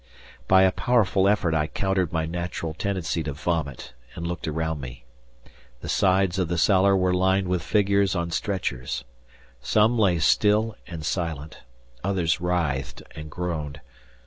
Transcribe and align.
By 0.47 0.63
a 0.63 0.71
powerful 0.71 1.27
effort 1.27 1.53
I 1.53 1.67
countered 1.67 2.11
my 2.11 2.25
natural 2.25 2.73
tendency 2.73 3.21
to 3.21 3.33
vomit, 3.33 3.93
and 4.15 4.25
looked 4.25 4.47
around 4.47 4.81
me. 4.81 5.05
The 5.81 5.89
sides 5.89 6.39
of 6.39 6.47
the 6.47 6.57
cellar 6.57 6.97
were 6.97 7.13
lined 7.13 7.47
with 7.47 7.61
figures 7.61 8.15
on 8.15 8.31
stretchers. 8.31 9.03
Some 9.61 9.99
lay 9.99 10.17
still 10.17 10.75
and 10.87 11.05
silent, 11.05 11.59
others 12.03 12.41
writhed 12.41 13.03
and 13.13 13.29
groaned. 13.29 13.79